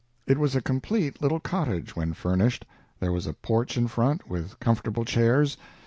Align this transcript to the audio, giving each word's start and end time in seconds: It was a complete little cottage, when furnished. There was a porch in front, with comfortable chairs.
It 0.25 0.39
was 0.39 0.55
a 0.55 0.63
complete 0.63 1.21
little 1.21 1.39
cottage, 1.39 1.95
when 1.95 2.13
furnished. 2.13 2.65
There 2.99 3.11
was 3.11 3.27
a 3.27 3.33
porch 3.35 3.77
in 3.77 3.87
front, 3.87 4.27
with 4.27 4.59
comfortable 4.59 5.05
chairs. 5.05 5.57